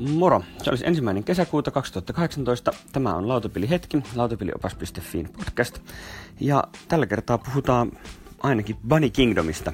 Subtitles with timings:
[0.00, 0.42] Moro!
[0.62, 2.72] Se olisi ensimmäinen kesäkuuta 2018.
[2.92, 5.78] Tämä on Lautapeli hetki, lautapeliopas.fiin podcast.
[6.40, 7.92] Ja tällä kertaa puhutaan
[8.42, 9.72] ainakin Bunny Kingdomista.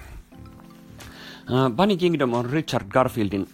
[1.50, 3.48] Uh, Bunny Kingdom on Richard Garfieldin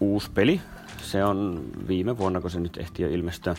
[0.00, 0.60] uusi peli.
[1.02, 3.56] Se on viime vuonna, kun se nyt ehti jo ilmestyä.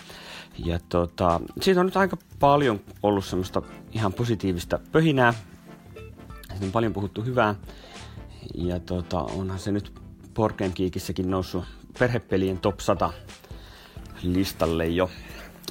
[0.66, 3.62] Ja tota, siitä on nyt aika paljon ollut semmoista
[3.92, 5.34] ihan positiivista pöhinää.
[6.50, 7.56] Siitä on paljon puhuttu hyvää.
[8.56, 10.07] Ja tota, onhan se nyt
[10.38, 11.64] Board Geekissäkin noussut
[12.00, 13.14] perhepelien top 100
[14.24, 15.10] listalle jo.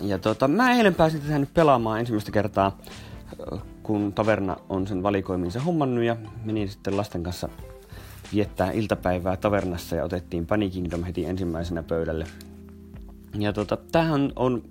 [0.02, 2.78] Ja tota, mä eilen pääsin tätä nyt pelaamaan ensimmäistä kertaa,
[3.82, 7.48] kun taverna on sen valikoiminsa hommannut ja menin sitten lasten kanssa
[8.34, 12.26] viettää iltapäivää tavernassa ja otettiin Panic Kingdom heti ensimmäisenä pöydälle.
[13.38, 14.68] Ja tota, tämähän on äh,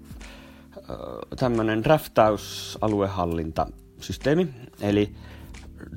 [1.39, 4.47] tämmönen draftaus-aluehallintasysteemi,
[4.81, 5.15] eli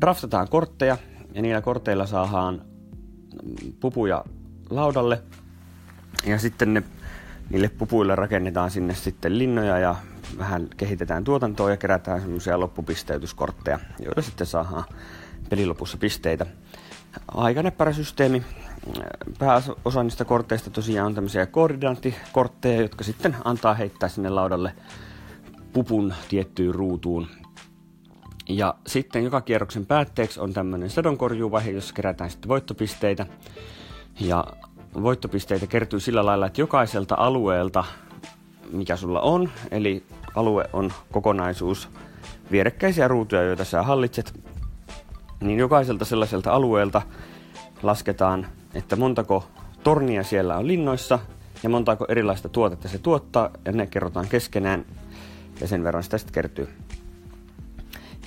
[0.01, 0.99] draftataan kortteja
[1.35, 2.68] ja niillä korteilla saadaan
[3.81, 4.25] pupuja
[4.71, 5.23] laudalle
[6.27, 6.83] ja sitten ne,
[7.51, 9.97] niille pupuille rakennetaan sinne sitten linnoja ja
[10.39, 14.85] vähän kehitetään tuotantoa ja kerätään semmoisia loppupisteytyskortteja, joilla sitten saadaan
[15.51, 16.47] pelilopussa pisteitä.
[17.29, 18.43] Aika näppärä systeemi.
[19.39, 24.75] Pääosa niistä korteista tosiaan on tämmöisiä koordinaattikortteja, jotka sitten antaa heittää sinne laudalle
[25.73, 27.27] pupun tiettyyn ruutuun.
[28.49, 33.27] Ja sitten joka kierroksen päätteeksi on tämmöinen sadonkorjuuvaihe, jossa kerätään sitten voittopisteitä.
[34.21, 34.45] Ja
[35.03, 37.85] voittopisteitä kertyy sillä lailla, että jokaiselta alueelta,
[38.73, 40.03] mikä sulla on, eli
[40.35, 41.89] alue on kokonaisuus
[42.51, 44.41] vierekkäisiä ruutuja, joita sä hallitset,
[45.41, 47.03] niin jokaiselta sellaiselta alueelta
[47.83, 49.45] lasketaan, että montako
[49.83, 51.19] tornia siellä on linnoissa
[51.63, 54.85] ja montako erilaista tuotetta se tuottaa, ja ne kerrotaan keskenään,
[55.61, 56.69] ja sen verran sitä sitten kertyy.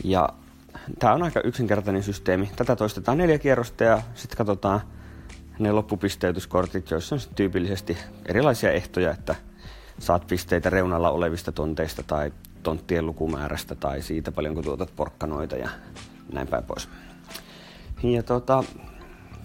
[0.03, 0.29] Ja
[0.99, 2.51] tämä on aika yksinkertainen systeemi.
[2.55, 4.81] Tätä toistetaan neljä kierrosta ja sitten katsotaan,
[5.59, 9.35] ne loppupisteytyskortit, joissa on tyypillisesti erilaisia ehtoja, että
[9.99, 12.31] saat pisteitä reunalla olevista tonteista tai
[12.63, 15.69] tonttien lukumäärästä tai siitä paljonko tuotat porkkanoita ja
[16.33, 16.89] näin päin pois.
[18.03, 18.63] Ja tota,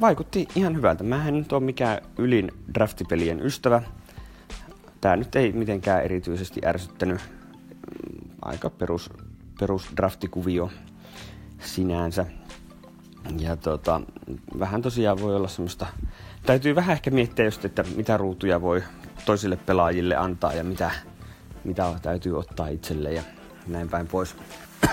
[0.00, 1.04] vaikutti ihan hyvältä.
[1.04, 3.82] Mä en nyt ole mikään ylin draftipelien ystävä.
[5.00, 7.20] Tää nyt ei mitenkään erityisesti ärsyttänyt.
[8.42, 9.10] Aika perus,
[9.58, 10.70] perus draftikuvio
[11.60, 12.26] sinänsä.
[13.38, 14.00] Ja tota,
[14.58, 15.86] vähän tosiaan voi olla semmoista,
[16.46, 18.82] täytyy vähän ehkä miettiä just, että mitä ruutuja voi
[19.24, 20.90] toisille pelaajille antaa ja mitä,
[21.64, 23.22] mitä täytyy ottaa itselle ja
[23.66, 24.36] näin päin pois.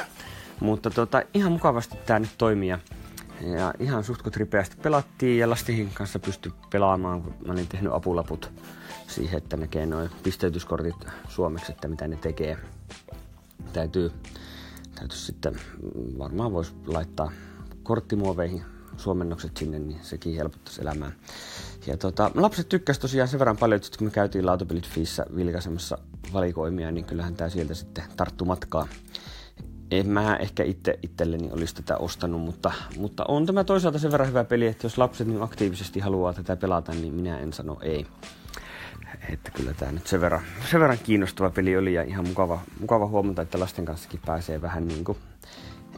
[0.59, 2.79] Mutta tota, ihan mukavasti tämä nyt toimii ja,
[3.57, 8.51] ja ihan suhtkot ripeästi pelattiin ja Lastihin kanssa pystyi pelaamaan, kun mä olin tehnyt apulaput
[9.07, 10.95] siihen, että näkee noin pisteytyskortit
[11.29, 12.57] suomeksi, että mitä ne tekee.
[13.73, 14.11] Täytyy,
[14.95, 15.59] täytyy sitten,
[16.17, 17.31] varmaan voisi laittaa
[17.83, 18.63] korttimuoveihin
[18.97, 21.11] suomennokset sinne, niin sekin helpottaisi elämää.
[21.87, 25.97] Ja tota, lapset tykkäsivät tosiaan sen verran paljon, että kun me käytiin Lautapelit Fiissä vilkaisemassa
[26.33, 28.87] valikoimia, niin kyllähän tämä sieltä sitten tarttu matkaa.
[29.91, 34.29] En mä ehkä itse itselleni olisi tätä ostanut, mutta, mutta on tämä toisaalta sen verran
[34.29, 38.05] hyvä peli, että jos lapset niin aktiivisesti haluaa tätä pelata, niin minä en sano ei.
[39.29, 40.41] Että kyllä tämä nyt sen verran,
[40.71, 44.87] sen verran kiinnostava peli oli ja ihan mukava, mukava huomata, että lasten kanssakin pääsee vähän
[44.87, 45.17] niin kuin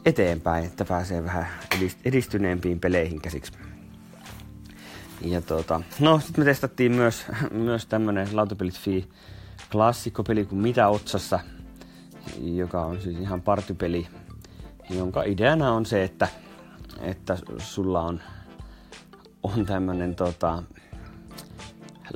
[0.05, 1.47] eteenpäin, että pääsee vähän
[2.05, 3.51] edistyneempiin peleihin käsiksi.
[5.21, 9.03] Ja tota, no sitten me testattiin myös, myös tämmönen Lautapelit Fee
[9.71, 11.39] klassikkopeli kuin Mitä Otsassa,
[12.41, 14.07] joka on siis ihan partypeli,
[14.89, 16.27] jonka ideana on se, että,
[17.01, 18.21] että sulla on,
[19.43, 20.63] on tämmönen tota,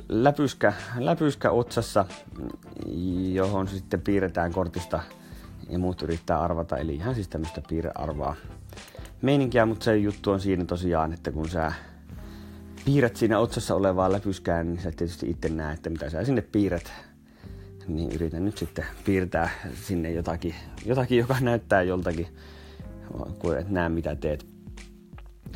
[0.08, 2.04] läpyskä, läpyskä otsassa,
[3.32, 5.00] johon sitten piirretään kortista
[5.68, 8.36] ja muut yrittää arvata, eli ihan siis tämmöistä piirrearvaa
[9.22, 11.72] meininkiä, mutta se juttu on siinä tosiaan, että kun sä
[12.84, 16.92] piirrät siinä otsassa olevaa läpyskään, niin sä tietysti itse näet, että mitä sä sinne piirrät,
[17.88, 20.54] niin yritän nyt sitten piirtää sinne jotakin,
[20.86, 22.26] jotakin joka näyttää joltakin,
[23.38, 24.46] kun et näe mitä teet.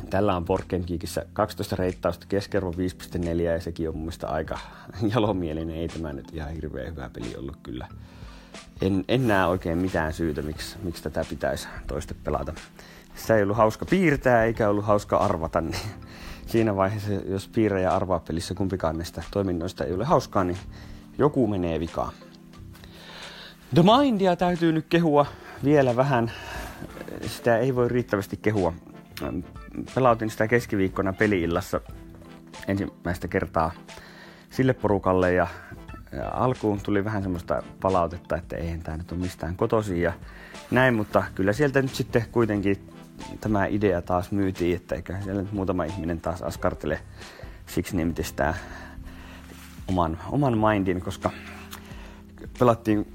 [0.09, 0.45] Tällä on
[0.85, 4.59] Kiikissä 12 reittausta, keskiarvo 5.4 ja sekin on mun mielestä aika
[5.13, 5.75] jalomielinen.
[5.75, 7.87] Ei tämä nyt ihan hirveän hyvä peli ollut kyllä
[8.81, 12.53] en, en näe oikein mitään syytä, miksi, miksi tätä pitäisi toista pelata.
[13.15, 15.75] Sitä ei ollut hauska piirtää eikä ollut hauska arvata, niin
[16.51, 20.57] siinä vaiheessa, jos piirrä ja arvaa pelissä kumpikaan näistä toiminnoista ei ole hauskaa, niin
[21.17, 22.13] joku menee vikaan.
[23.73, 25.25] The Mindia täytyy nyt kehua
[25.63, 26.31] vielä vähän.
[27.27, 28.73] Sitä ei voi riittävästi kehua.
[29.95, 31.81] Pelautin sitä keskiviikkona peliillassa
[32.67, 33.71] ensimmäistä kertaa
[34.49, 35.47] sille porukalle ja
[36.11, 40.13] ja alkuun tuli vähän semmoista palautetta, että eihän tämä nyt ole mistään kotosi ja
[40.71, 42.89] näin, mutta kyllä sieltä nyt sitten kuitenkin
[43.41, 46.99] tämä idea taas myytiin, että eikä siellä nyt muutama ihminen taas askartele
[47.65, 48.53] siksi nimitys tämä
[49.87, 51.31] oman, oman mindin, koska
[52.59, 53.05] pelattiin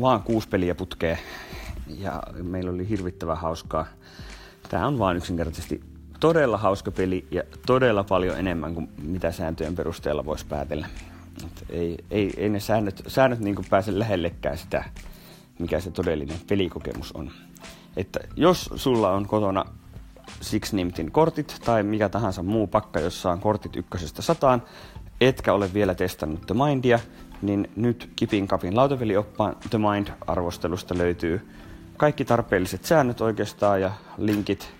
[0.00, 1.18] vaan kuusi peliä putkeen
[1.86, 3.86] ja meillä oli hirvittävän hauskaa.
[4.68, 5.80] Tämä on vaan yksinkertaisesti
[6.20, 10.86] todella hauska peli ja todella paljon enemmän kuin mitä sääntöjen perusteella voisi päätellä.
[11.44, 14.84] Et ei, ei, ei ne säännöt, säännöt niin pääse lähellekään sitä,
[15.58, 17.30] mikä se todellinen pelikokemus on.
[17.96, 19.64] Että jos sulla on kotona
[20.40, 24.62] Six Nimtin kortit tai mikä tahansa muu pakka, jossa on kortit ykkösestä sataan,
[25.20, 26.98] etkä ole vielä testannut The Mindia,
[27.42, 31.48] niin nyt Kipin Kapin lautavelioppaan The Mind-arvostelusta löytyy
[31.96, 34.72] kaikki tarpeelliset säännöt oikeastaan ja linkit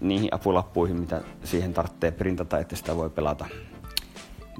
[0.00, 3.46] niihin apulappuihin, mitä siihen tarvitsee printata, että sitä voi pelata.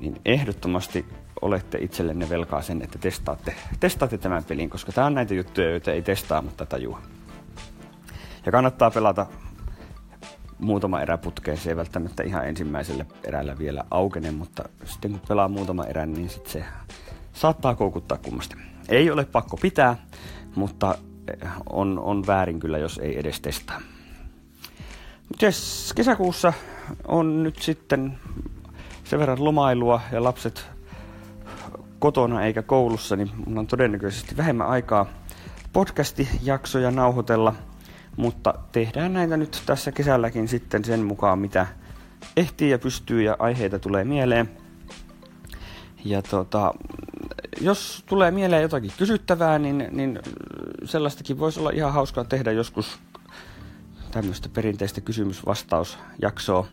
[0.00, 1.06] Niin ehdottomasti
[1.42, 5.92] olette itsellenne velkaa sen, että testaatte, testaatte tämän pelin, koska tämä on näitä juttuja, joita
[5.92, 7.02] ei testaa, mutta tajua.
[8.46, 9.26] Ja kannattaa pelata
[10.58, 11.56] muutama erä putkeen.
[11.56, 16.28] Se ei välttämättä ihan ensimmäisellä erällä vielä aukene, mutta sitten kun pelaa muutama erän, niin
[16.28, 16.64] sitten se
[17.32, 18.56] saattaa koukuttaa kummasti.
[18.88, 19.96] Ei ole pakko pitää,
[20.54, 20.98] mutta
[21.70, 23.80] on, on väärin kyllä, jos ei edes testaa.
[25.42, 26.52] Yes, kesäkuussa
[27.08, 28.18] on nyt sitten
[29.04, 30.66] sen verran lomailua ja lapset
[31.98, 35.06] kotona eikä koulussa, niin mulla on todennäköisesti vähemmän aikaa
[35.72, 37.54] podcasti-jaksoja nauhoitella–
[38.16, 41.66] mutta tehdään näitä nyt tässä kesälläkin sitten sen mukaan, mitä
[42.36, 44.50] ehtii ja pystyy ja aiheita tulee mieleen.
[46.04, 46.74] Ja tota,
[47.60, 50.20] jos tulee mieleen jotakin kysyttävää, niin, niin
[50.84, 52.98] sellaistakin voisi olla ihan hauskaa tehdä joskus
[54.10, 56.66] tämmöistä perinteistä kysymys-vastausjaksoa.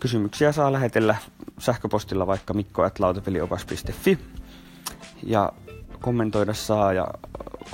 [0.00, 1.16] Kysymyksiä saa lähetellä
[1.58, 4.18] sähköpostilla vaikka mikko.lautapeliopas.fi
[5.22, 5.52] ja
[6.00, 7.08] kommentoida saa ja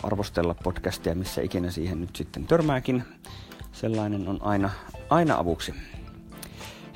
[0.02, 3.05] arvostella podcastia, missä ikinä siihen nyt sitten törmääkin.
[3.73, 4.70] Sellainen on aina,
[5.11, 5.75] aina avuksi.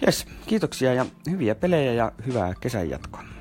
[0.06, 3.31] Jes, kiitoksia ja hyviä pelejä ja hyvää kesän jatkoa.